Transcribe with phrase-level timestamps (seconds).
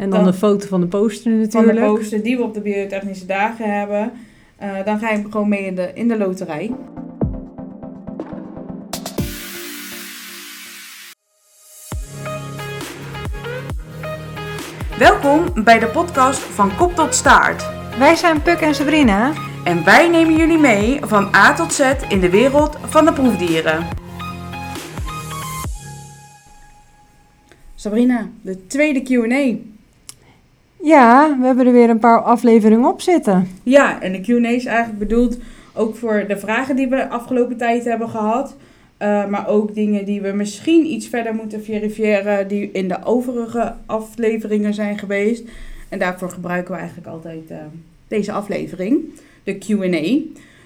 [0.00, 1.78] En dan, Dan- de foto van de poster van natuurlijk.
[1.78, 4.12] de poster die we op de biotechnische dagen hebben.
[4.56, 6.70] Eh, dan ga je gewoon mee in de, in de loterij.
[14.98, 17.64] Welkom bij de podcast van Kop tot Staart.
[17.98, 19.32] Wij zijn Puk en Sabrina.
[19.64, 23.86] En wij nemen jullie mee van A tot Z in de wereld van de proefdieren.
[27.74, 29.69] Sabrina, de tweede Q&A.
[30.82, 33.48] Ja, we hebben er weer een paar afleveringen op zitten.
[33.62, 35.38] Ja, en de Q&A is eigenlijk bedoeld
[35.74, 38.56] ook voor de vragen die we de afgelopen tijd hebben gehad.
[38.96, 43.74] Eh, maar ook dingen die we misschien iets verder moeten verifiëren die in de overige
[43.86, 45.44] afleveringen zijn geweest.
[45.88, 47.58] En daarvoor gebruiken we eigenlijk altijd eh,
[48.08, 48.98] deze aflevering,
[49.44, 50.18] de Q&A.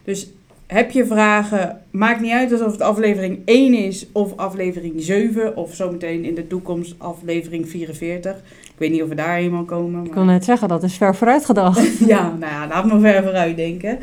[0.05, 0.30] Dus
[0.66, 5.74] heb je vragen, maakt niet uit alsof het aflevering 1 is of aflevering 7 of
[5.74, 8.36] zometeen in de toekomst aflevering 44.
[8.62, 10.00] Ik weet niet of we daar eenmaal komen.
[10.00, 11.98] Ik maar- wil net zeggen, dat is ver vooruit gedacht.
[12.06, 13.98] ja, nou ja, laat me ver vooruit denken.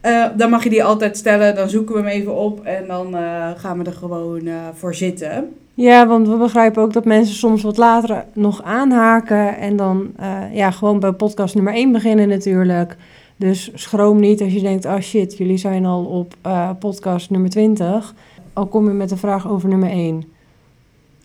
[0.00, 3.16] Eh, dan mag je die altijd stellen, dan zoeken we hem even op en dan
[3.16, 5.48] eh, gaan we er gewoon eh, voor zitten.
[5.74, 9.56] Ja, want we begrijpen ook dat mensen soms wat later nog aanhaken.
[9.56, 10.12] En dan
[10.52, 12.96] ja, gewoon bij podcast nummer 1 beginnen natuurlijk.
[13.36, 17.50] Dus schroom niet als je denkt, oh shit, jullie zijn al op eh, podcast nummer
[17.50, 18.14] 20.
[18.52, 20.24] Al kom je met een vraag over nummer 1.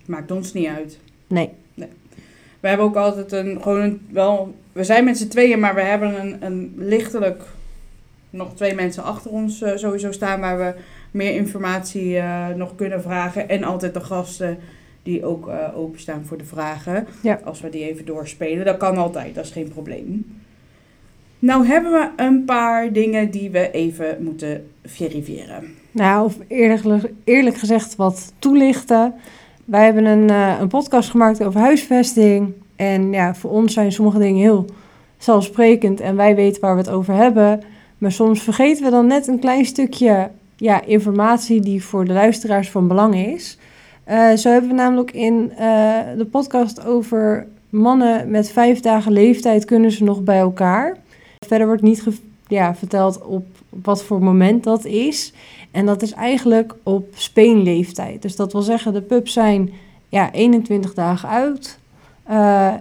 [0.06, 1.00] Maakt ons niet uit.
[1.28, 1.50] Nee.
[2.60, 5.82] We hebben ook altijd een, gewoon een, wel, we zijn met z'n tweeën, maar we
[5.82, 7.44] hebben een, een lichtelijk,
[8.30, 10.74] nog twee mensen achter ons eh, sowieso staan waar we
[11.12, 13.50] meer informatie eh, nog kunnen vragen.
[13.50, 14.58] En altijd de gasten
[15.04, 17.08] die ook openstaan voor de vragen.
[17.22, 17.40] Ja.
[17.44, 20.26] Als we die even doorspelen, dat kan altijd, dat is geen probleem.
[21.40, 25.64] Nou hebben we een paar dingen die we even moeten verifiëren.
[25.92, 29.14] Nou, of eerlijk, eerlijk gezegd wat toelichten.
[29.66, 32.54] Wij hebben een, eh, een podcast gemaakt over huisvesting.
[32.76, 34.66] En ja, voor ons zijn sommige dingen heel
[35.18, 37.62] zelfsprekend en wij weten waar we het over hebben.
[37.98, 42.70] Maar soms vergeten we dan net een klein stukje ja, informatie die voor de luisteraars
[42.70, 43.58] van belang is.
[44.04, 49.66] Eh, zo hebben we namelijk in eh, de podcast over mannen met vijf dagen leeftijd
[49.66, 50.98] kunnen ze nog bij elkaar.
[51.46, 52.04] Verder wordt niet
[52.48, 55.34] ja, verteld op wat voor moment dat is.
[55.72, 58.22] En dat is eigenlijk op speenleeftijd.
[58.22, 59.72] Dus dat wil zeggen, de pups zijn
[60.10, 61.80] ja, 21 dagen oud.
[62.24, 62.74] Eh,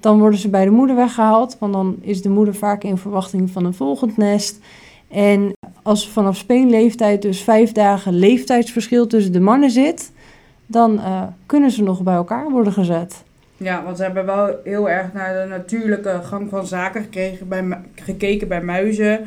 [0.00, 3.50] dan worden ze bij de moeder weggehaald, want dan is de moeder vaak in verwachting
[3.50, 4.58] van een volgend nest.
[5.08, 10.12] En als vanaf speenleeftijd dus vijf dagen leeftijdsverschil tussen de mannen zit,
[10.66, 13.22] dan eh, kunnen ze nog bij elkaar worden gezet.
[13.56, 17.06] Ja, want ze hebben wel heel erg naar de natuurlijke gang van zaken
[17.94, 19.26] gekeken bij muizen.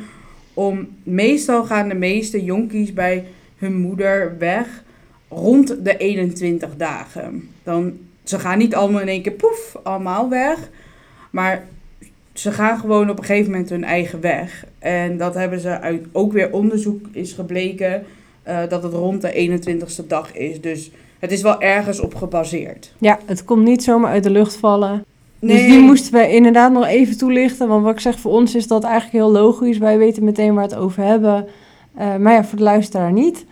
[0.54, 3.24] Om, meestal gaan de meeste jonkies bij
[3.56, 4.82] hun moeder weg
[5.28, 7.48] rond de 21 dagen.
[7.62, 10.68] Dan, ze gaan niet allemaal in één keer poef, allemaal weg.
[11.30, 11.64] Maar
[12.32, 14.64] ze gaan gewoon op een gegeven moment hun eigen weg.
[14.78, 18.04] En dat hebben ze uit ook weer onderzoek is gebleken
[18.42, 20.60] eh, dat het rond de 21ste dag is.
[20.60, 22.92] Dus het is wel ergens op gebaseerd.
[22.98, 25.04] Ja, het komt niet zomaar uit de lucht vallen.
[25.40, 27.68] Dus die moesten we inderdaad nog even toelichten.
[27.68, 29.78] Want wat ik zeg, voor ons is dat eigenlijk heel logisch.
[29.78, 31.46] Wij weten meteen waar we het over hebben.
[31.94, 33.44] Eh, maar ja, voor de luisteraar niet.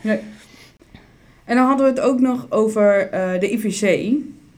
[1.45, 4.13] En dan hadden we het ook nog over eh, de IVC.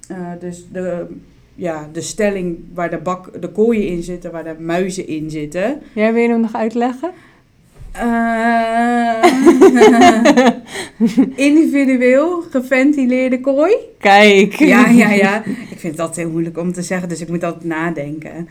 [0.09, 1.07] Eh, dus de,
[1.55, 5.81] ja, de stelling waar de, bak, de kooien in zitten, waar de muizen in zitten.
[5.93, 7.11] Jij wil je hem nog uitleggen?
[11.37, 13.75] Individueel geventileerde kooi.
[13.99, 14.53] Kijk.
[14.53, 15.43] Ja, ja, ja.
[15.71, 18.49] Ik vind dat heel moeilijk om te zeggen, dus ik moet altijd nadenken.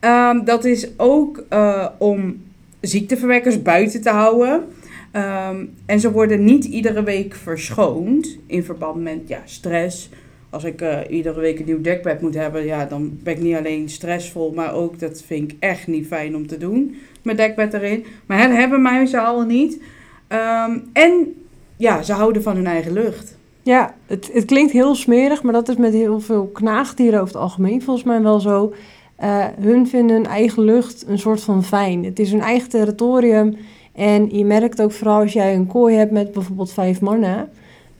[0.00, 2.42] Ehm, dat is ook eh, om
[2.80, 4.64] ziekteverwekkers buiten te houden.
[5.10, 10.08] Ehm, en ze worden niet iedere week verschoond in verband met ja, stress.
[10.50, 13.56] Als ik eh, iedere week een nieuw dekbed moet hebben, ja, dan ben ik niet
[13.56, 16.96] alleen stressvol, maar ook dat vind ik echt niet fijn om te doen.
[17.22, 18.04] Mijn dekbed erin.
[18.26, 19.82] Maar dat hebben muizen al niet.
[20.28, 21.34] Ehm, en
[21.82, 23.36] ja, ze houden van hun eigen lucht.
[23.62, 27.42] Ja, het, het klinkt heel smerig, maar dat is met heel veel knaagdieren over het
[27.42, 28.72] algemeen volgens mij wel zo.
[29.16, 32.04] Eh, hun vinden hun eigen lucht een soort van fijn.
[32.04, 33.56] Het is hun eigen territorium.
[33.94, 37.50] En je merkt ook vooral als jij een kooi hebt met bijvoorbeeld vijf mannen.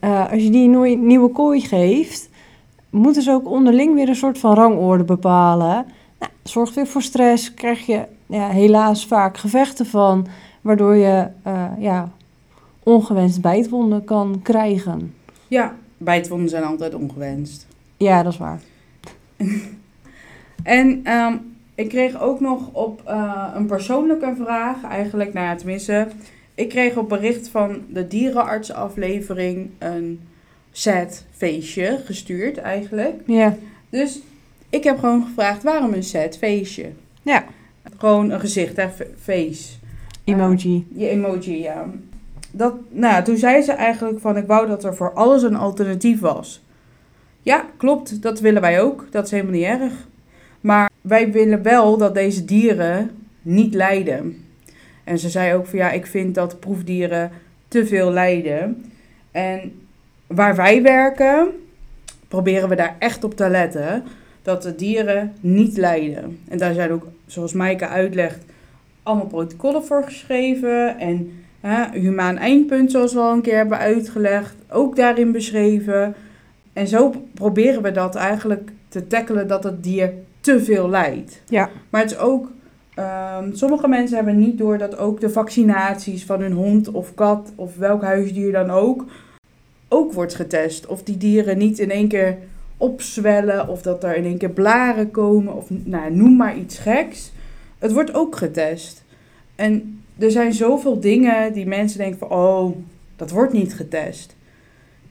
[0.00, 2.28] eh, als je die een nooi- nieuwe kooi geeft,
[2.90, 5.87] moeten ze ook onderling weer een soort van rangorde bepalen.
[6.19, 10.26] Nou, zorgt weer voor stress, krijg je ja, helaas vaak gevechten van,
[10.61, 12.11] waardoor je eh, ja,
[12.82, 15.14] ongewenst bijtwonden kan krijgen.
[15.49, 17.67] Ja, bijtwonden zijn altijd ongewenst.
[17.96, 18.61] Ja, dat is waar.
[20.62, 21.37] En ehm,
[21.75, 26.08] ik kreeg ook nog op eh, een persoonlijke vraag, eigenlijk, nou ja, tenminste,
[26.55, 30.20] ik kreeg op bericht van de dierenartsaflevering een
[30.70, 33.14] sad feestje gestuurd eigenlijk.
[33.26, 33.56] Ja,
[33.90, 34.20] Dus
[34.70, 36.90] Ik heb gewoon gevraagd, waarom een set feestje?
[37.23, 37.44] Ja.
[37.99, 38.88] Gewoon een gezicht, hè,
[39.20, 39.73] face.
[40.25, 40.87] Emoji.
[40.94, 41.87] Je emoji, ja.
[42.54, 46.20] Dat, nou, toen zei ze eigenlijk van, ik wou dat er voor alles een alternatief
[46.20, 46.64] was.
[47.43, 49.06] Ja, klopt, dat willen wij ook.
[49.10, 49.93] Dat is helemaal niet erg.
[50.60, 53.10] Maar wij willen wel dat deze dieren
[53.43, 54.44] niet lijden.
[55.04, 57.31] En ze zei ook van, ja, ik vind dat proefdieren
[57.69, 58.84] te veel lijden.
[59.31, 59.72] En
[60.26, 61.49] waar wij werken,
[62.28, 64.04] proberen we daar echt op te letten.
[64.43, 66.38] Dat de dieren niet lijden.
[66.49, 68.44] En daar zijn ook, zoals Maaike uitlegt,
[69.02, 70.99] allemaal protocollen voor geschreven.
[70.99, 76.14] En hè, humaan eindpunt, zoals we al een keer hebben uitgelegd, ook daarin beschreven.
[76.73, 81.43] En zo proberen we dat eigenlijk te tackelen dat het dier te veel lijdt.
[81.49, 81.70] Ja.
[81.91, 82.50] Maar het is ook,
[82.94, 87.53] ehm, sommige mensen hebben niet door dat ook de vaccinaties van hun hond of kat
[87.55, 89.05] of welk huisdier dan ook,
[89.88, 90.87] ook wordt getest.
[90.87, 92.38] Of die dieren niet in één keer
[92.76, 97.32] opzwellen of dat er in één keer blaren komen of nou, noem maar iets geks.
[97.79, 99.05] Het wordt ook getest.
[99.55, 102.76] En er zijn zoveel dingen die mensen denken van, oh,
[103.17, 104.37] dat wordt niet getest.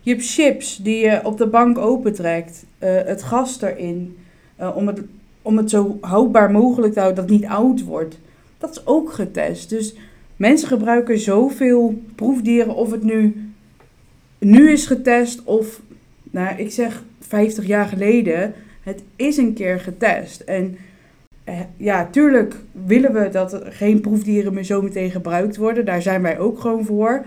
[0.02, 4.18] Je hebt chips die je op de bank opentrekt, eh, het gas erin,
[4.56, 5.02] eh, om, het,
[5.42, 8.20] om het zo houdbaar mogelijk te houden dat het niet oud wordt.
[8.58, 9.70] Dat is ook getest.
[9.70, 9.96] Dus
[10.36, 13.50] mensen gebruiken zoveel proefdieren, of het nu,
[14.38, 15.82] nu is getest of,
[16.24, 18.54] nou, ik zeg 50 jaar geleden,
[18.84, 20.40] het is een keer getest.
[20.40, 20.78] En
[21.78, 22.56] ja, tuurlijk
[22.86, 25.86] willen we dat er geen proefdieren meer zo meteen gebruikt worden.
[25.86, 27.26] Daar zijn wij ook gewoon voor.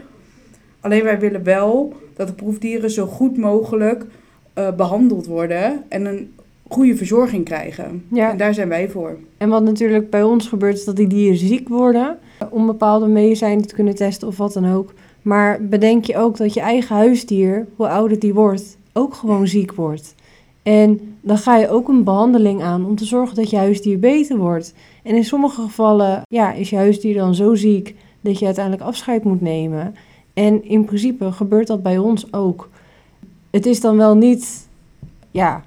[0.81, 4.05] Alleen wij willen wel dat de proefdieren zo goed mogelijk
[4.52, 6.32] eh, behandeld worden en een
[6.69, 8.05] goede verzorging krijgen.
[8.12, 8.31] Ja.
[8.31, 9.16] En daar zijn wij voor.
[9.38, 12.19] En wat natuurlijk bij ons gebeurt, is dat die dieren ziek worden.
[12.50, 14.93] Om bepaalde medicijnen te kunnen testen of wat dan ook.
[15.22, 19.72] Maar bedenk je ook dat je eigen huisdier, hoe ouder die wordt, ook gewoon ziek
[19.72, 20.14] wordt.
[20.64, 24.37] En dan ga je ook een behandeling aan om te zorgen dat je huisdier beter
[24.37, 24.75] wordt.
[25.02, 29.25] En in sommige gevallen ja, is je huisdier dan zo ziek dat je uiteindelijk afscheid
[29.25, 29.94] moet nemen.
[30.34, 32.69] En in principe gebeurt dat bij ons ook.
[33.50, 34.69] Het is dan wel niet
[35.31, 35.62] ja,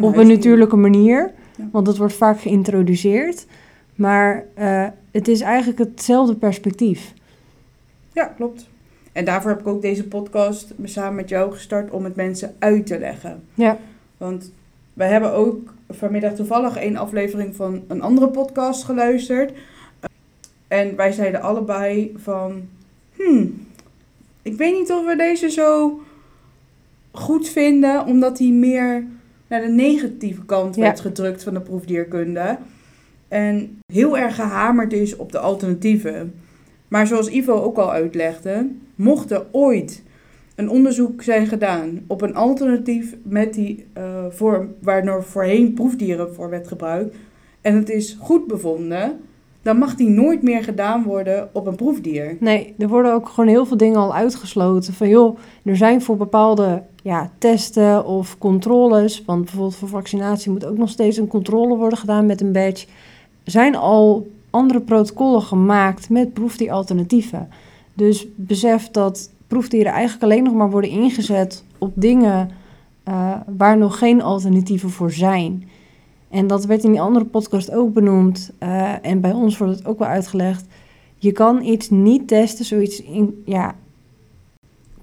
[0.00, 1.68] op een natuurlijke manier, Ja.
[1.72, 3.46] want het wordt vaak geïntroduceerd.
[3.94, 7.12] Maar eh, het is eigenlijk hetzelfde perspectief.
[8.12, 8.68] Ja, klopt.
[9.12, 12.86] En daarvoor heb ik ook deze podcast samen met jou gestart om het mensen uit
[12.86, 13.42] te leggen.
[13.54, 13.78] Ja.
[14.16, 14.52] Want
[14.92, 19.52] wij hebben ook vanmiddag toevallig een aflevering van een andere podcast geluisterd.
[20.68, 22.68] En wij zeiden allebei van,
[23.16, 23.66] hmm,
[24.42, 26.00] ik weet niet of we deze zo
[27.12, 29.04] goed vinden, omdat hij meer
[29.46, 30.82] naar de negatieve kant Ja.
[30.82, 32.58] werd gedrukt van de proefdierkunde.
[33.28, 36.34] En heel erg gehamerd is op de alternatieven.
[36.88, 40.02] Maar zoals Ivo ook al uitlegde, mocht er ooit
[40.56, 46.50] een onderzoek zijn gedaan op een alternatief met die eh vorm waar voorheen proefdieren voor
[46.50, 47.16] werd gebruikt
[47.66, 49.20] en het is goed bevonden,
[49.62, 52.36] dan mag die nooit meer gedaan worden op een proefdier.
[52.40, 54.94] Nee, er worden ook gewoon heel veel dingen al uitgesloten.
[54.94, 60.66] Van joh, er zijn voor bepaalde ja, testen of controles, want bijvoorbeeld voor vaccinatie moet
[60.66, 62.86] ook nog steeds een controle worden gedaan met een badge.
[63.44, 67.48] Zijn al andere protocollen gemaakt met proefdieralternatieven.
[67.94, 72.50] Dus besef dat proefdieren eigenlijk alleen nog maar worden ingezet op dingen
[73.02, 75.68] eh, waar nog geen alternatieven voor zijn.
[76.30, 78.52] En dat werd in die andere podcast ook benoemd.
[78.58, 80.66] eh, en bij ons wordt het ook wel uitgelegd.
[81.16, 83.74] Je kan iets niet testen, zoiets in, ja,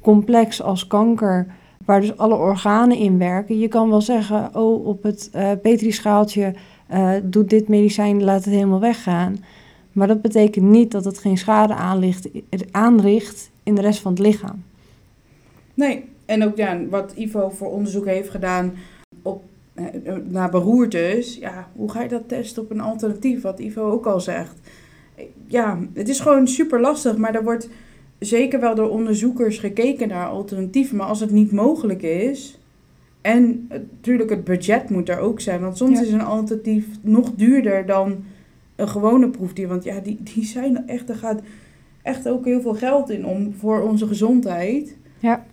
[0.01, 1.47] complex als kanker,
[1.85, 3.59] waar dus alle organen in werken.
[3.59, 6.53] Je kan wel zeggen, oh, op het eh petrischaaltje
[7.23, 9.37] doet dit medicijn, laat het helemaal weggaan.
[9.91, 12.29] Maar dat betekent niet dat het geen schade aanricht,
[12.71, 14.63] aanricht in de rest van het lichaam.
[15.73, 18.73] Nee, en ook ja, wat Ivo voor onderzoek heeft gedaan
[19.21, 19.43] op,
[19.73, 19.85] eh,
[20.27, 21.37] naar beroertes.
[21.37, 23.41] Ja, hoe ga je dat testen op een alternatief?
[23.41, 24.55] Wat Ivo ook al zegt.
[25.47, 27.69] Ja, het is gewoon super lastig, maar er wordt
[28.19, 30.97] zeker wel door onderzoekers gekeken naar alternatieven.
[30.97, 32.57] Maar als het niet mogelijk is,
[33.21, 35.61] en natuurlijk het budget moet er ook zijn.
[35.61, 36.05] Want soms Ja.
[36.05, 38.23] is een alternatief nog duurder dan
[38.75, 39.67] een gewone proefdier.
[39.67, 41.41] Want ja, die, die zijn echt, er gaat
[42.03, 44.95] echt ook heel veel geld in om voor onze gezondheid.
[45.19, 45.43] Ja.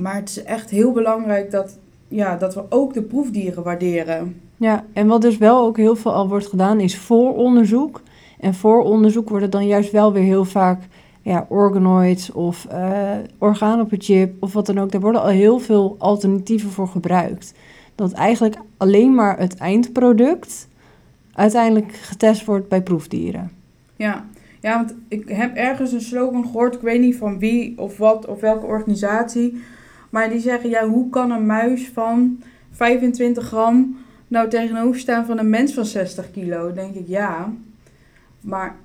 [0.00, 1.78] Maar het is echt heel belangrijk dat,
[2.08, 4.40] ja, dat we ook de proefdieren waarderen.
[4.56, 8.02] Ja, en wat dus wel ook heel veel al wordt gedaan, is vooronderzoek.
[8.40, 10.82] En vooronderzoek worden dan juist wel weer heel vaak
[11.22, 14.92] ja, organoids of eh orgaan op een chip of wat dan ook.
[14.92, 17.54] Daar worden al heel veel alternatieven voor gebruikt.
[17.94, 20.68] Dat eigenlijk alleen maar het eindproduct
[21.32, 23.50] uiteindelijk getest wordt bij proefdieren.
[23.96, 24.24] Ja.
[24.64, 28.26] Ja, want ik heb ergens een slogan gehoord, ik weet niet van wie of wat
[28.26, 29.62] of welke organisatie.
[30.10, 33.96] Maar die zeggen, ja, hoe kan een muis van 25 gram
[34.28, 36.72] nou tegenover staan van een mens van 60 kilo?
[36.72, 37.52] Denk ik ja.
[38.40, 38.76] Maar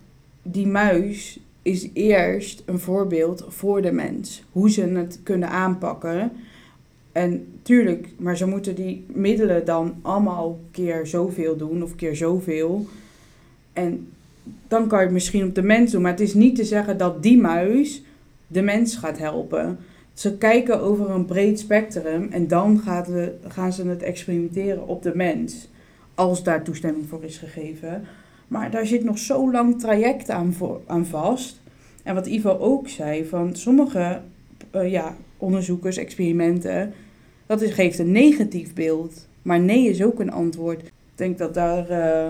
[0.42, 4.44] die muis is eerst een voorbeeld voor de mens.
[4.52, 6.32] Hoe ze het kunnen aanpakken.
[7.12, 12.88] En tuurlijk, maar ze moeten die middelen dan allemaal keer zoveel doen of keer zoveel.
[13.74, 14.08] En
[14.68, 16.02] dan kan je het misschien op de mens doen.
[16.02, 18.04] Maar het is niet te zeggen dat die muis
[18.48, 19.78] de mens gaat helpen.
[20.14, 25.04] Ze kijken over een breed spectrum en dan gaat we, gaan ze het experimenteren op
[25.04, 25.70] de mens.
[26.16, 28.04] Als daar toestemming voor is gegeven.
[28.48, 31.62] Maar daar zit nog zo lang traject aan, voor, aan vast.
[32.04, 34.22] En wat Ivo ook zei, van sommige
[34.76, 36.94] uh, ja, onderzoekers, experimenten,
[37.46, 39.28] dat is, geeft een negatief beeld.
[39.42, 40.82] Maar nee is ook een antwoord.
[40.82, 42.30] Ik denk dat daar uh,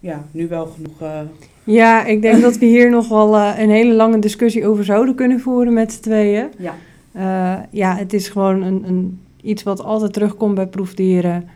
[0.00, 1.00] ja, nu wel genoeg.
[1.02, 1.20] Uh...
[1.64, 5.40] Ja, ik denk dat we hier nog wel een hele lange discussie over zouden kunnen
[5.40, 6.48] voeren met z'n tweeën.
[6.58, 7.68] Ja.
[7.70, 11.48] ja, het is gewoon een, een, iets wat altijd terugkomt bij proefdieren.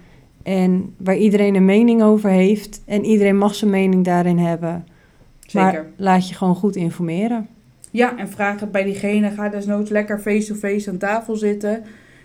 [0.42, 2.82] En waar iedereen een mening over heeft.
[2.86, 4.86] En iedereen mag zijn mening daarin hebben.
[5.40, 5.72] Zeker.
[5.72, 7.48] Maar laat je gewoon goed informeren.
[7.90, 9.30] Ja, en vraag het bij diegene.
[9.30, 11.82] Ga desnoods lekker face-to-face aan tafel zitten.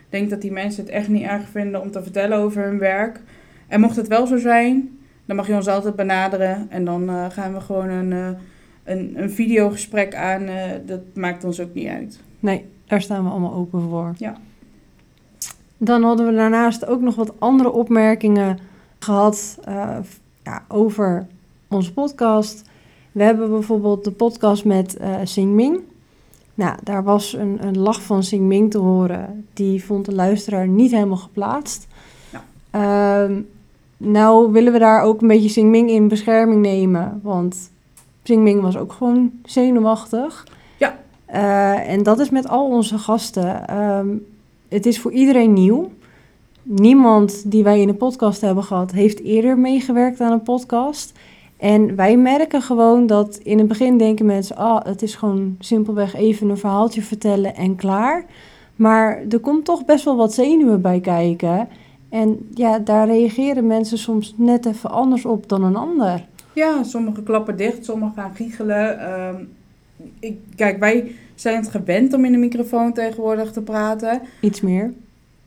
[0.09, 3.19] Denk dat die mensen het echt niet erg vinden om te vertellen over hun werk.
[3.67, 4.98] En mocht het wel zo zijn,
[5.29, 6.67] dan mag je ons altijd benaderen.
[6.69, 8.29] En dan uh, gaan we gewoon een, uh,
[8.83, 10.41] een, een videogesprek aan.
[10.41, 10.55] Uh,
[10.85, 12.19] dat maakt ons ook niet uit.
[12.39, 14.13] Nee, daar staan we allemaal open voor.
[14.17, 14.37] Ja.
[15.77, 18.59] Dan hadden we daarnaast ook nog wat andere opmerkingen
[18.99, 19.59] gehad
[20.43, 21.27] ja, over
[21.67, 22.69] onze podcast.
[23.11, 25.79] We hebben bijvoorbeeld de podcast met Sing Ming.
[26.53, 29.45] Nou, daar was een, een lach van Sing Ming te horen.
[29.53, 31.87] Die vond de luisteraar niet helemaal geplaatst.
[32.71, 33.27] Ja.
[33.29, 33.37] Uh,
[33.99, 37.19] nou willen we daar ook een beetje Sing Ming in bescherming nemen.
[37.23, 37.71] Want
[38.23, 40.47] Sing Ming was ook gewoon zenuwachtig.
[40.77, 40.97] Ja.
[41.33, 43.77] Uh, en dat is met al onze gasten.
[43.77, 44.25] Um,
[44.67, 45.89] het is voor iedereen nieuw.
[46.63, 51.13] Niemand die wij in de podcast hebben gehad, heeft eerder meegewerkt aan een podcast.
[51.57, 56.15] En wij merken gewoon dat in het begin denken mensen, ah, het is gewoon simpelweg
[56.15, 58.25] even een verhaaltje vertellen en klaar.
[58.75, 61.67] Maar er komt toch best wel wat zenuwen bij kijken.
[62.09, 66.25] En ja, daar reageren mensen soms net even anders op dan een ander.
[66.53, 68.99] Ja, sommige klappen dicht, sommige gaan giechelen.
[68.99, 69.29] Uh,
[70.19, 74.21] ik, kijk, wij zijn het gewend om in de microfoon tegenwoordig te praten.
[74.41, 74.93] Iets meer.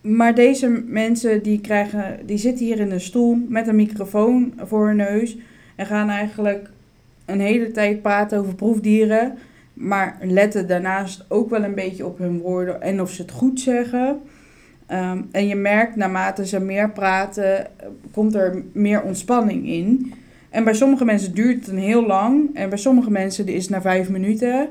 [0.00, 4.86] Maar deze mensen die, krijgen, die zitten hier in een stoel met een microfoon voor
[4.86, 5.36] hun neus.
[5.76, 6.70] En gaan eigenlijk
[7.24, 9.38] een hele tijd praten over proefdieren.
[9.74, 13.60] Maar letten daarnaast ook wel een beetje op hun woorden en of ze het goed
[13.60, 14.20] zeggen.
[14.92, 17.66] Um, en je merkt naarmate ze meer praten,
[18.12, 20.14] komt er meer ontspanning in.
[20.50, 22.50] En bij sommige mensen duurt het een heel lang.
[22.54, 24.68] En bij sommige mensen is het na vijf minuten.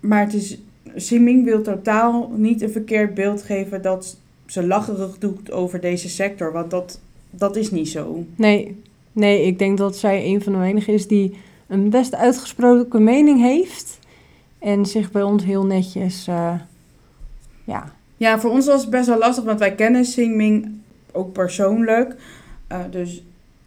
[0.00, 0.58] Maar het is,
[0.94, 4.16] Simming wil totaal niet een verkeerd beeld geven dat
[4.46, 6.52] ze lacherig doet over deze sector.
[6.52, 7.00] Want dat,
[7.30, 8.24] dat is niet zo.
[8.36, 8.76] Nee,
[9.14, 13.40] Nee, ik denk dat zij een van de weinigen is die een best uitgesproken mening
[13.40, 13.98] heeft.
[14.58, 16.54] En zich bij ons heel netjes, uh,
[17.64, 17.92] ja.
[18.16, 20.72] Ja, voor ons was het best wel lastig, want wij kennen Singming
[21.12, 22.16] ook persoonlijk.
[22.72, 23.22] Uh, dus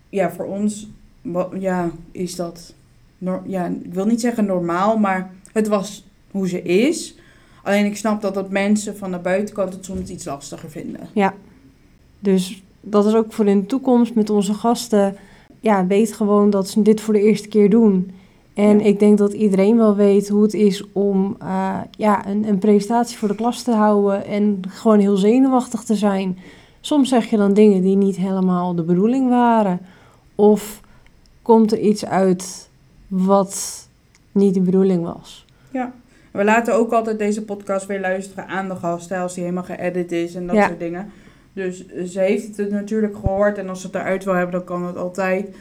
[0.10, 0.89] ja, voor ons
[1.60, 2.74] ja, is dat,
[3.46, 7.20] ja, ik wil niet zeggen normaal, maar het was hoe ze is.
[7.63, 11.08] Alleen ik snap dat dat mensen van de buitenkant het soms iets lastiger vinden.
[11.13, 11.34] Ja,
[12.20, 15.18] dus dat is ook voor in de toekomst met onze gasten
[15.60, 18.12] ja, weet gewoon dat ze dit voor de eerste keer doen.
[18.58, 22.58] En ik denk dat iedereen wel weet hoe het is om uh, ja, een, een
[22.58, 26.38] presentatie voor de klas te houden en gewoon heel zenuwachtig te zijn.
[26.82, 29.80] Soms zeg je dan dingen die niet helemaal de bedoeling waren.
[30.36, 30.82] Of
[31.42, 32.70] komt er iets uit
[33.08, 33.88] wat
[34.32, 35.46] niet de bedoeling was.
[35.72, 35.94] Ja,
[36.32, 40.12] we laten ook altijd deze podcast weer luisteren aan de gasten als die helemaal geëdit
[40.12, 41.12] is en dat soort dingen.
[41.54, 44.86] Dus ze heeft het natuurlijk gehoord en als ze het eruit wil hebben, dan kan
[44.86, 45.56] het altijd.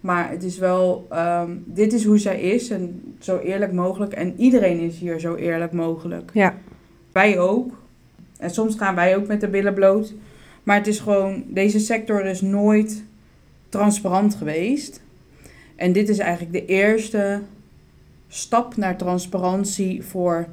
[0.00, 4.12] Maar het is wel, um, dit is hoe zij is en zo eerlijk mogelijk.
[4.12, 6.30] En iedereen is hier zo eerlijk mogelijk.
[6.34, 6.54] Ja.
[7.12, 7.72] Wij ook.
[8.38, 10.14] En soms gaan wij ook met de billen bloot.
[10.62, 13.04] Maar het is gewoon, deze sector is nooit
[13.68, 15.02] transparant geweest.
[15.76, 17.40] En dit is eigenlijk de eerste
[18.28, 20.46] stap naar transparantie voor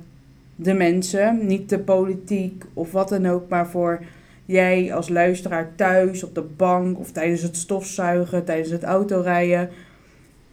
[0.55, 1.47] de mensen.
[1.47, 4.01] Niet de politiek of wat dan ook, maar voor
[4.45, 9.69] jij als luisteraar thuis, op de bank of tijdens het stofzuigen, tijdens het autorijden.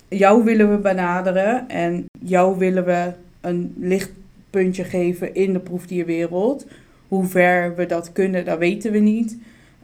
[0.09, 6.67] Jou willen we benaderen en jou willen we een lichtpuntje geven in de proefdierwereld.
[7.09, 9.37] Hoe ver we dat kunnen, dat weten we niet.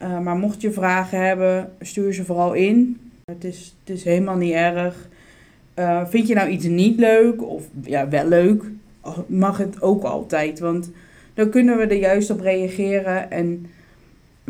[0.03, 3.01] Uh, maar mocht je vragen hebben, stuur ze vooral in.
[3.25, 5.09] Het is, het is helemaal niet erg.
[5.79, 8.65] Uh, vind je nou iets niet leuk of ja, wel leuk,
[9.27, 10.59] mag het ook altijd.
[10.59, 10.91] Want
[11.35, 13.67] dan kunnen we er juist op reageren en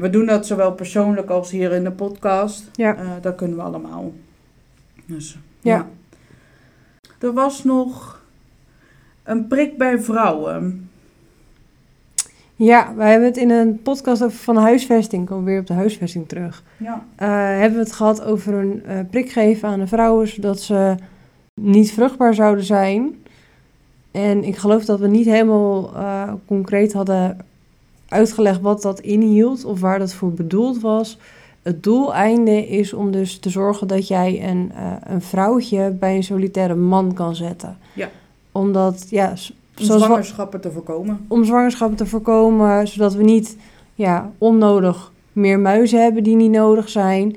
[0.00, 2.70] we doen dat zowel persoonlijk als hier in de podcast.
[2.72, 2.96] Ja.
[2.96, 4.12] Eh, dat kunnen we allemaal.
[5.06, 5.76] Dus, Ja.
[5.76, 5.86] ja.
[7.18, 8.22] Er was nog
[9.22, 10.90] een prik bij vrouwen.
[12.56, 15.72] Ja, wij hebben het in een podcast over van huisvesting, komen we weer op de
[15.72, 16.62] huisvesting terug.
[16.76, 17.04] Ja.
[17.16, 20.94] Eh, hebben we het gehad over een eh, prik geven aan de vrouwen, zodat ze
[21.60, 23.24] niet vruchtbaar zouden zijn.
[24.10, 25.92] En ik geloof dat we niet helemaal
[26.46, 27.36] concreet hadden
[28.08, 31.18] uitgelegd wat dat inhield of waar dat voor bedoeld was.
[31.62, 36.22] Het doeleinde is om dus te zorgen dat jij een, eh, een vrouwtje bij een
[36.22, 37.76] solitaire man kan zetten.
[37.92, 38.10] Ja.
[38.52, 39.28] Omdat, ja,
[39.78, 41.24] Om zwangerschappen te voorkomen.
[41.28, 43.56] om zwangerschappen te voorkomen, zodat we niet
[43.94, 47.36] ja, onnodig meer muizen hebben die niet nodig zijn.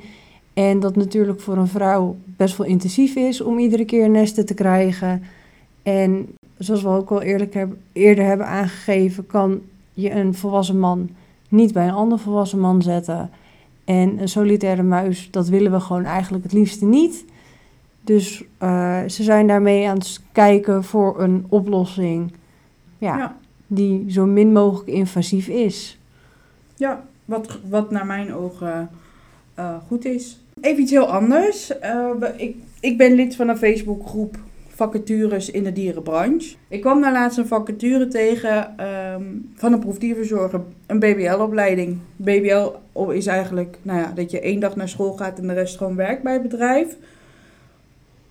[0.53, 4.53] En dat natuurlijk voor een vrouw best wel intensief is om iedere keer nesten te
[4.53, 5.23] krijgen.
[5.83, 9.61] En zoals we ook al eerlijk heb, eerder hebben aangegeven, kan
[9.93, 11.09] je een volwassen man
[11.49, 13.29] niet bij een ander volwassen man zetten.
[13.85, 17.25] En een solitaire muis, dat willen we gewoon eigenlijk het liefste niet.
[18.01, 22.33] Dus eh, ze zijn daarmee aan het kijken voor een oplossing.
[22.97, 23.37] ja, Ja.
[23.67, 25.97] die zo min mogelijk invasief is.
[26.75, 28.89] Ja, wat, wat naar mijn ogen
[29.53, 30.39] eh, goed is.
[30.61, 31.79] Even iets heel anders.
[31.79, 34.37] Eh, ik, ik ben lid van een Facebookgroep
[34.81, 36.55] vacatures in de dierenbranche.
[36.67, 39.23] Ik kwam daar laatst een vacature tegen ehm,
[39.55, 41.97] van een proefdierverzorger, een BBL-opleiding.
[42.15, 42.67] BBL
[43.11, 45.95] is eigenlijk nou ja, dat je één dag naar school gaat en de rest gewoon
[45.95, 46.95] werkt bij het bedrijf.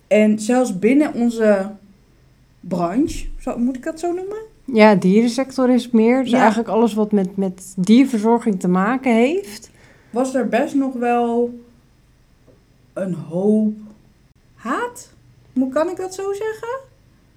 [0.07, 1.69] En zelfs binnen onze
[2.59, 4.37] branche, zo, moet ik dat zo noemen?
[4.65, 6.21] Ja, dierensector is meer.
[6.21, 6.39] Dus Ja.
[6.39, 9.69] eigenlijk alles wat met, met dierverzorging te maken heeft.
[10.09, 11.59] was er best nog wel
[12.93, 13.73] een hoop
[14.55, 15.09] haat.
[15.53, 16.79] Hoe kan ik dat zo zeggen?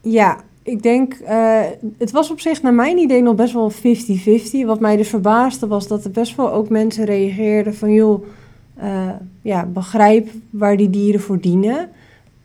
[0.00, 1.62] Ja, ik denk, eh,
[1.99, 4.64] het was op zich naar mijn idee nog best wel 50-50.
[4.66, 7.92] Wat mij dus verbaasde was dat er best wel ook mensen reageerden van...
[7.92, 8.25] joh,
[8.76, 9.11] eh,
[9.42, 11.90] ja, begrijp waar die dieren voor dienen.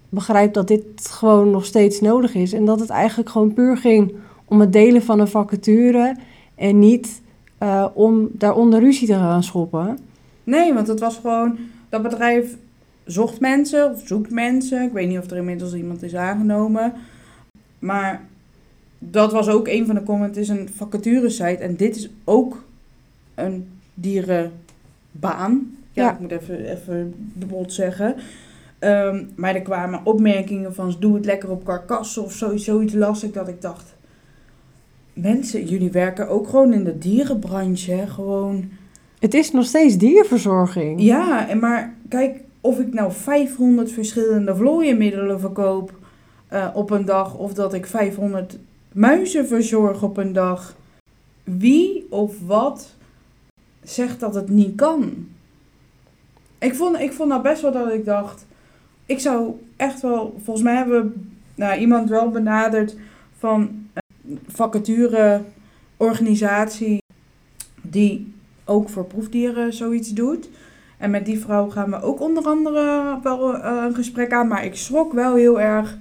[0.09, 2.53] Begrijp dat dit gewoon nog steeds nodig is.
[2.53, 4.13] En dat het eigenlijk gewoon puur ging
[4.45, 6.15] om het delen van een vacature...
[6.55, 7.21] en niet
[7.57, 9.97] eh, om daaronder ruzie te gaan schoppen.
[10.43, 11.57] Nee, want het was gewoon...
[11.89, 12.55] Dat bedrijf
[13.11, 14.83] zocht mensen of zoekt mensen.
[14.83, 16.93] Ik weet niet of er inmiddels iemand is aangenomen.
[17.79, 18.21] Maar
[18.99, 20.37] dat was ook een van de comments.
[20.37, 22.63] Het is een vacaturesite en dit is ook
[23.35, 25.77] een dierenbaan.
[25.91, 26.13] Ja, Ja.
[26.13, 28.15] ik moet even, even de bot zeggen.
[28.79, 30.95] Ehm, maar er kwamen opmerkingen van...
[30.99, 33.97] doe het lekker op karkassen of zo, zoiets lastig dat ik dacht...
[35.13, 38.07] Mensen, jullie werken ook gewoon in de dierenbranche, hè?
[38.07, 38.69] Gewoon...
[39.19, 41.01] Het is nog steeds dierverzorging.
[41.01, 45.93] Ja, en maar kijk, of ik nou 500 verschillende vlooienmiddelen verkoop
[46.47, 48.59] eh, op een dag, of dat ik 500
[48.93, 50.75] muizen verzorg op een dag.
[51.43, 52.95] Wie of wat
[53.83, 55.27] zegt dat het niet kan?
[56.57, 58.45] Ik vond, ik vond nou best wel dat ik dacht,
[59.05, 62.95] ik zou echt wel, volgens mij hebben nou, iemand wel benaderd
[63.37, 63.87] van
[64.25, 67.01] een vacatureorganisatie
[67.81, 68.33] die
[68.65, 70.49] ook voor proefdieren zoiets doet.
[70.99, 74.47] En met die vrouw gaan we ook onder andere wel eh, een gesprek aan.
[74.47, 75.97] Maar ik schrok wel heel erg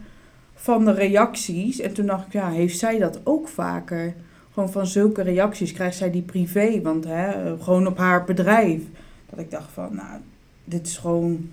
[0.54, 1.80] van de reacties.
[1.80, 4.14] En toen dacht ik, ja, heeft zij dat ook vaker?
[4.52, 6.80] Gewoon van zulke reacties krijgt zij die privé.
[6.82, 8.82] Want hè, gewoon op haar bedrijf.
[9.30, 10.20] Dat ik dacht van, nou,
[10.64, 11.50] dit is gewoon,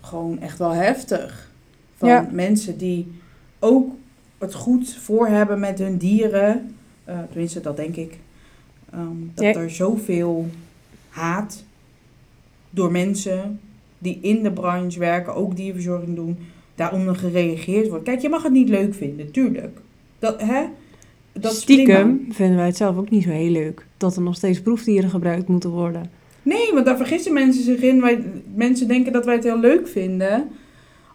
[0.00, 1.50] gewoon echt wel heftig.
[1.96, 2.28] Van Ja.
[2.32, 3.12] mensen die
[3.58, 3.94] ook
[4.38, 6.74] het goed voor hebben met hun dieren.
[7.04, 8.18] Eh tenminste, dat denk ik.
[8.92, 9.60] Ehm, dat Ja.
[9.60, 10.48] er zoveel
[11.08, 11.64] haat
[12.70, 13.60] door mensen
[13.98, 16.38] die in de branche werken, ook dierverzorging doen,
[16.74, 18.04] daaronder gereageerd wordt.
[18.04, 19.78] Kijk, je mag het niet leuk vinden, tuurlijk.
[20.18, 20.64] Dat, hè?
[21.32, 21.52] Dat prima.
[21.52, 23.86] Stiekem vinden wij het zelf ook niet zo heel leuk.
[23.96, 26.10] Dat er nog steeds proefdieren gebruikt moeten worden.
[26.42, 28.00] Nee, want daar vergissen mensen zich in.
[28.00, 30.48] Wij, mensen denken dat wij het heel leuk vinden.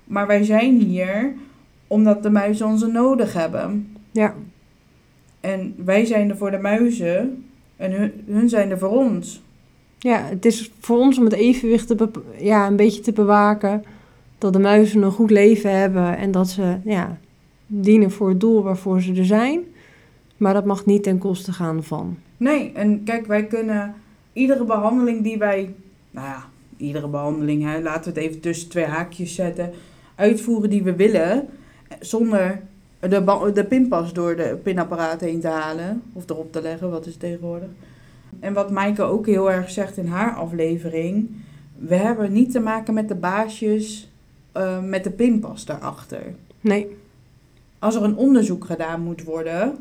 [0.03, 1.33] Maar wij zijn hier
[1.87, 3.95] omdat de muizen onze nodig hebben.
[4.11, 4.35] Ja,
[5.39, 9.41] En wij zijn er voor de muizen en hun, hun zijn er voor ons.
[10.09, 13.83] Ja het is voor ons om het evenwicht te ja, een beetje te bewaken.
[14.37, 17.17] Dat de muizen een goed leven hebben en dat ze ja,
[17.67, 19.59] dienen voor het doel waarvoor ze er zijn.
[20.37, 22.17] Maar dat mag niet ten koste gaan van.
[22.37, 23.93] Nee, en kijk, wij kunnen
[24.33, 25.73] iedere behandeling die wij,
[26.11, 26.45] nou ja,
[26.77, 29.71] iedere behandeling, hè, laten we het even tussen twee haakjes zetten,
[30.15, 31.47] uitvoeren die we willen,
[31.99, 32.61] zonder
[32.99, 37.17] de, de pinpas door de pinapparaat heen te halen, of erop te leggen, wat is
[37.17, 37.69] tegenwoordig.
[38.39, 41.29] En wat Maaike ook heel erg zegt in haar aflevering,
[41.77, 44.09] we hebben niet te maken met de baasjes
[44.51, 46.35] eh, met de pinpas daarachter.
[46.61, 46.97] Nee,
[47.79, 49.77] Als er een onderzoek gedaan moet worden,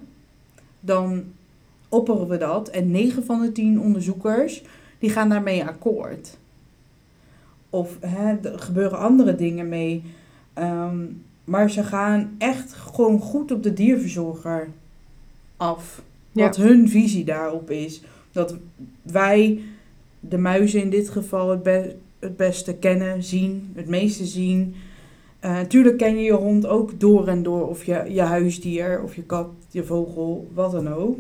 [0.81, 1.25] dan
[1.89, 2.69] opperen we dat.
[2.69, 4.63] En 9 van de 10 onderzoekers,
[4.99, 6.39] die gaan daarmee akkoord.
[7.71, 10.03] Of hè, er gebeuren andere dingen mee.
[10.53, 11.05] Ehm,
[11.45, 14.69] maar ze gaan echt gewoon goed op de dierverzorger
[15.57, 16.03] af.
[16.33, 16.45] Ja.
[16.45, 18.03] Wat hun visie daarop is.
[18.35, 18.57] Dat
[19.03, 19.61] wij
[20.21, 24.75] de muizen in dit geval het, be- het beste kennen, zien, het meeste zien.
[25.41, 29.15] Eh, natuurlijk ken je je hond ook door en door, of je, je huisdier, of
[29.15, 31.17] je kat, je vogel, wat dan ook.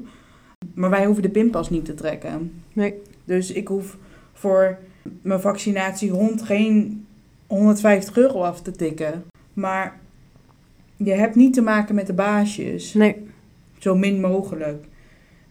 [0.74, 2.53] Maar wij hoeven de pinpas niet te trekken.
[2.72, 2.94] Nee.
[3.24, 3.96] Dus ik hoef
[4.33, 4.79] voor
[5.22, 7.07] mijn vaccinatiehond geen
[7.46, 9.24] 150 euro af te tikken.
[9.53, 10.00] Maar
[10.96, 12.94] je hebt niet te maken met de baasjes.
[12.94, 13.16] Nee.
[13.79, 14.85] Zo min mogelijk.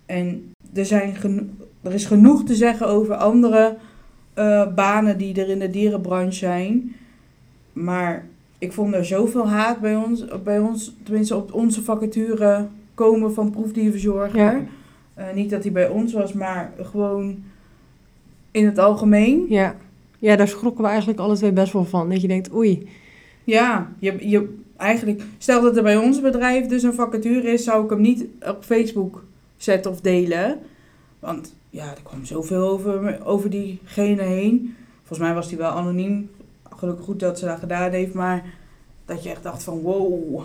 [0.05, 1.15] En er, zijn
[1.81, 3.77] er is genoeg te zeggen over andere
[4.33, 6.95] eh, banen die er in de dierenbranche zijn.
[7.73, 8.25] Maar
[8.57, 13.51] ik vond er zoveel haat bij ons, bij ons tenminste op onze vacature komen van
[13.51, 14.39] proefdierverzorger.
[14.39, 14.61] Ja.
[15.13, 17.43] Eh, niet dat hij bij ons was, maar gewoon
[18.51, 19.45] in het algemeen.
[19.49, 19.75] Ja.
[20.19, 22.09] Ja, daar schrokken we eigenlijk alle twee best wel van.
[22.09, 22.87] Dat je denkt, oei.
[23.43, 27.83] Ja, je, je, eigenlijk, stel dat er bij ons bedrijf dus een vacature is, zou
[27.83, 29.23] ik hem niet op Facebook
[29.63, 30.59] zetten of delen.
[31.19, 34.75] Want ja, er kwam zoveel over, over diegene heen.
[34.97, 36.29] Volgens mij was hij wel anoniem.
[36.75, 38.43] Gelukkig goed dat ze dat gedaan heeft, maar
[39.05, 40.41] dat je echt dacht van wow.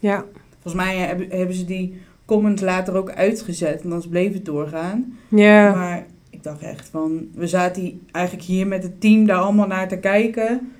[0.00, 0.24] Ja.
[0.60, 5.18] Volgens mij hebben, hebben ze die comment later ook uitgezet, en anders bleef het doorgaan.
[5.28, 5.74] Ja.
[5.74, 9.66] Maar ik dacht echt van, we zaten hier- eigenlijk hier met het team daar allemaal
[9.66, 10.72] naar te kijken.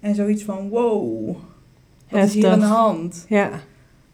[0.00, 1.36] En zoiets van, wow,
[2.10, 3.24] wat is hier aan de hand?
[3.28, 3.50] Ja.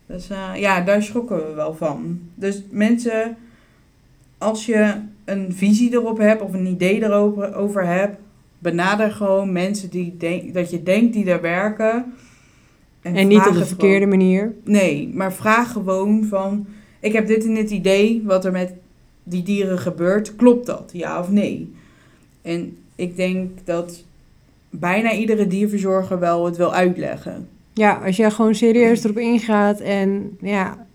[0.06, 2.20] Dus eh, ja, daar schrokken we wel van.
[2.34, 3.36] Dus mensen,
[4.38, 8.16] als je een visie erop hebt of een idee erover over hebt,
[8.58, 12.12] benader gewoon mensen die denk, dat je denkt die daar werken.
[13.02, 14.18] En niet op de verkeerde gewoon.
[14.18, 14.54] manier.
[14.64, 16.66] Nee, maar vraag gewoon van,
[17.00, 18.72] ik heb dit en dit idee, wat er met
[19.22, 21.72] die dieren gebeurt, klopt dat, ja of nee?
[22.42, 24.04] En ik denk dat
[24.70, 27.48] bijna iedere dierverzorger wel het wil uitleggen.
[27.74, 30.86] Ja, als jij gewoon serieus erop ingaat en ja,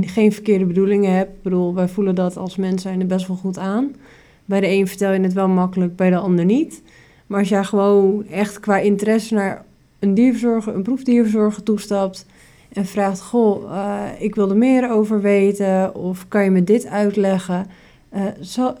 [0.00, 1.30] geen verkeerde bedoelingen hebt.
[1.30, 3.94] Ik bedoel, wij voelen dat als mens zijn er best wel goed aan.
[4.44, 6.82] Bij de een vertel je het wel makkelijk, bij de ander niet.
[7.26, 9.64] Maar als jij gewoon echt qua interesse naar
[9.98, 12.26] een dierverzorger, een proefdierverzorger toestapt
[12.72, 16.86] en vraagt: Goh, eh, ik wil er meer over weten of kan je me dit
[16.86, 17.66] uitleggen?
[18.08, 18.24] eh,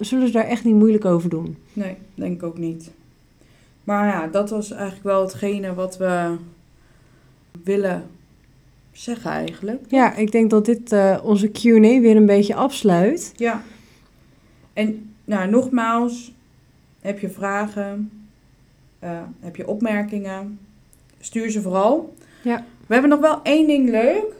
[0.00, 1.56] zullen ze daar echt niet moeilijk over doen?
[1.72, 2.90] Nee, denk ik ook niet.
[3.84, 6.36] Maar ja, dat was eigenlijk wel hetgene wat we
[7.68, 8.10] willen
[8.92, 9.84] zeggen eigenlijk.
[9.88, 13.32] Ja, ik denk dat dit eh, onze QA weer een beetje afsluit.
[13.36, 13.62] Ja.
[14.72, 16.32] En nou, nogmaals,
[17.00, 18.10] heb je vragen,
[18.98, 20.58] eh, heb je opmerkingen,
[21.20, 22.14] stuur ze vooral.
[22.42, 22.64] Ja.
[22.86, 24.32] We hebben nog wel één ding leuk.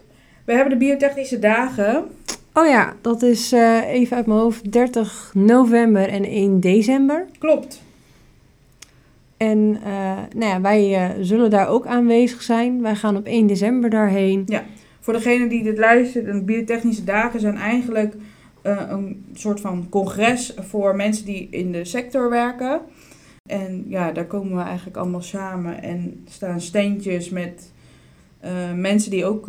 [0.45, 2.05] We hebben de biotechnische dagen.
[2.53, 7.27] Oh ja, dat is eh, even uit mijn hoofd 30 november en 1 december.
[7.39, 7.83] Klopt.
[9.39, 12.83] En eh, nou ja, wij eh, zullen daar ook aanwezig zijn.
[12.83, 14.49] Wij gaan op 1 december daarheen.
[15.01, 18.15] Voor degene die dit luistert, de biotechnische dagen zijn eigenlijk
[18.63, 22.81] eh, een soort van congres voor mensen die in de sector werken.
[23.51, 27.73] En ja, daar komen we eigenlijk allemaal samen en staan steentjes met
[28.75, 29.47] mensen die ook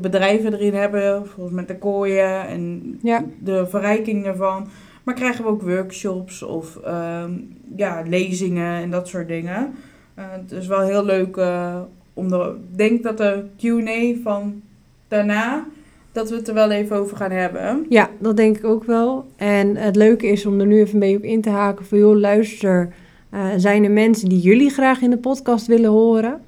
[0.00, 3.24] bedrijven erin hebben, bijvoorbeeld met de kooien en Ja.
[3.40, 4.68] de verrijking daarvan.
[5.08, 7.32] Maar krijgen we ook workshops of ehm,
[7.76, 9.74] ja, lezingen en dat soort dingen.
[10.14, 11.80] Eh, het is wel heel leuk eh,
[12.14, 14.62] om de, ik denk dat de Q&A van
[15.08, 15.66] daarna,
[16.12, 17.86] dat we het er wel even over gaan hebben.
[17.88, 19.26] Ja, dat denk ik ook wel.
[19.36, 21.98] En het leuke is om er nu even mee op in te haken van...
[21.98, 22.92] joh, luister,
[23.30, 26.40] eh, zijn er mensen die jullie graag in de podcast willen horen?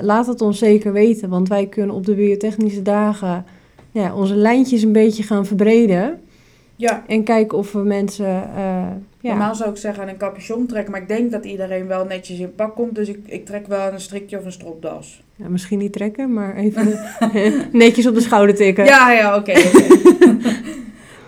[0.00, 3.44] Laat het ons zeker weten, want wij kunnen op de biotechnische dagen...
[3.90, 6.20] Ja, onze lijntjes een beetje gaan verbreden.
[6.78, 8.26] Ja, En kijken of we mensen...
[8.56, 8.86] eh,
[9.20, 12.04] ja, normaal zou ik zeggen aan een capuchon trekken, maar ik denk dat iedereen wel
[12.04, 12.94] netjes in pak komt.
[12.94, 15.22] Dus ik, ik trek wel een strikje of een stropdas.
[15.36, 16.98] ja, misschien niet trekken, maar even
[17.72, 18.84] netjes op de schouder tikken.
[18.84, 19.52] Ja, ja, oké.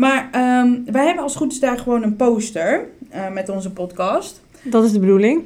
[0.04, 4.40] maar ehm, wij hebben als goed is daar gewoon een poster eh, met onze podcast.
[4.62, 5.42] Dat is de bedoeling.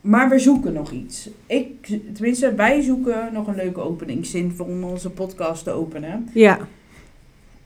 [0.00, 1.28] Maar we zoeken nog iets.
[1.46, 6.28] Ik, tenminste, wij zoeken nog een leuke openingszin voor om onze podcast te openen.
[6.32, 6.58] Ja,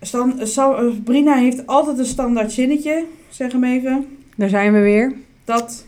[0.06, 4.06] Stan, Sa- Brina heeft altijd een standaard zinnetje, zeg hem even.
[4.36, 5.12] daar zijn we weer.
[5.44, 5.84] Dat,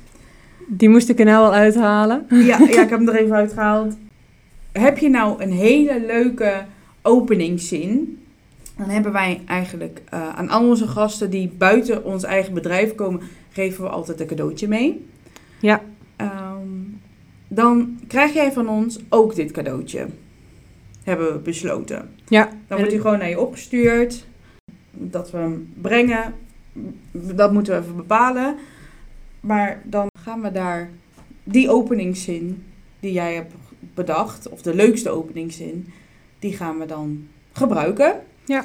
[0.69, 2.27] Die moest ik er nou al uithalen.
[2.29, 3.95] ja, ja, ik heb hem er even uitgehaald.
[4.73, 6.65] Heb je nou een hele leuke
[7.03, 8.19] openingszin?
[8.77, 13.21] Dan hebben wij eigenlijk eh, aan al onze gasten die buiten ons eigen bedrijf komen,
[13.53, 15.07] geven we altijd een cadeautje mee.
[15.61, 15.83] Ja.
[16.17, 16.67] Ehm,
[17.49, 20.07] dan krijg jij van ons ook dit cadeautje.
[21.09, 22.11] Hebben we besloten.
[22.29, 22.49] Ja.
[22.67, 24.27] Dan wordt hij gewoon naar je opgestuurd.
[24.93, 26.35] Dat we hem brengen,
[27.13, 28.57] dat moeten we even bepalen.
[29.41, 30.91] Maar dan gaan we daar
[31.45, 32.65] die openingszin
[33.01, 33.53] die jij hebt
[33.95, 35.89] bedacht, of de leukste openingszin,
[36.39, 38.21] die gaan we dan gebruiken.
[38.45, 38.65] Ja.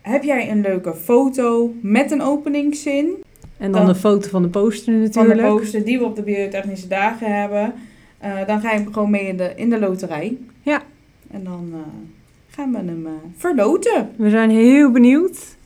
[0.00, 3.14] Heb jij een leuke foto met een openingszin
[3.56, 5.40] En dan Dan- de foto van de poster van natuurlijk.
[5.40, 7.74] de poster die we op de biotechnische dagen hebben?
[8.18, 10.36] eh, dan ga je hem gewoon mee in de, in de loterij.
[10.62, 10.82] Ja.
[11.30, 11.80] En dan eh,
[12.50, 14.10] gaan we hem eh, verloten.
[14.16, 15.56] We zijn heel benieuwd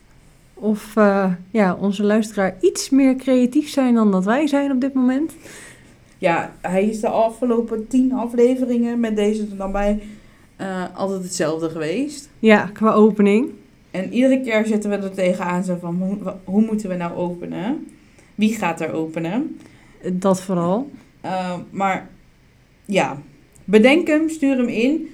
[0.53, 4.93] of eh, ja, onze luisteraar iets meer creatief zijn dan dat wij zijn op dit
[4.93, 5.33] moment.
[6.17, 10.03] Ja, hij is de afgelopen tien afleveringen met deze er dan bij
[10.93, 12.29] altijd hetzelfde geweest.
[12.39, 13.49] Ja, qua opening.
[13.91, 17.87] En iedere keer zitten we er tegenaan zo van, hoe, hoe moeten we nou openen?
[18.35, 19.59] Wie gaat er openen?
[20.11, 20.89] Dat vooral.
[21.69, 22.09] Maar
[22.85, 23.17] ja,
[23.65, 25.09] bedenk hem, stuur hem in.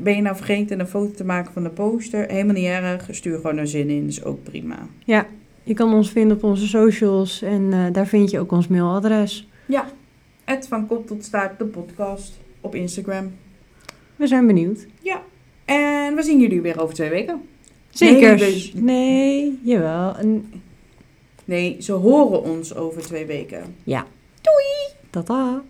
[0.00, 2.30] Ben je nou vergeten een foto te maken van de poster?
[2.30, 4.78] Helemaal niet erg, stuur gewoon een zin in, is ook prima.
[5.62, 9.48] Je kan ons vinden op onze socials en eh, daar vind je ook ons mailadres.
[10.44, 13.32] Het van kop tot staart, de podcast op Instagram.
[14.16, 14.86] We zijn benieuwd.
[15.64, 17.42] En we zien jullie weer over twee weken.
[17.90, 18.36] Zeker.
[18.38, 20.16] Nee, Nee, we- jawel.
[20.16, 20.52] En,
[21.44, 23.74] Nee, ze horen ons over twee weken.
[25.10, 25.62] tata.